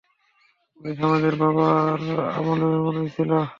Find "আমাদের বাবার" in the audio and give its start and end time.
1.01-1.99